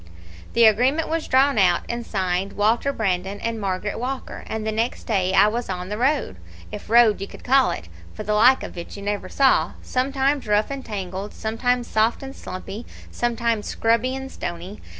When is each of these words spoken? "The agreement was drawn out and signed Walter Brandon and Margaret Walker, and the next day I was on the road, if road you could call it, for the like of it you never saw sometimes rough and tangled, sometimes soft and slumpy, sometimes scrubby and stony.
"The 0.53 0.65
agreement 0.65 1.09
was 1.09 1.27
drawn 1.27 1.59
out 1.59 1.81
and 1.87 2.03
signed 2.03 2.53
Walter 2.53 2.91
Brandon 2.91 3.39
and 3.39 3.61
Margaret 3.61 3.99
Walker, 3.99 4.43
and 4.47 4.65
the 4.65 4.71
next 4.71 5.03
day 5.03 5.31
I 5.35 5.47
was 5.47 5.69
on 5.69 5.89
the 5.89 5.97
road, 5.99 6.37
if 6.71 6.89
road 6.89 7.21
you 7.21 7.27
could 7.27 7.43
call 7.43 7.69
it, 7.69 7.87
for 8.15 8.23
the 8.23 8.33
like 8.33 8.63
of 8.63 8.75
it 8.79 8.95
you 8.97 9.03
never 9.03 9.29
saw 9.29 9.73
sometimes 9.83 10.47
rough 10.47 10.71
and 10.71 10.83
tangled, 10.83 11.35
sometimes 11.35 11.85
soft 11.85 12.23
and 12.23 12.35
slumpy, 12.35 12.87
sometimes 13.11 13.67
scrubby 13.67 14.15
and 14.15 14.31
stony. 14.31 14.81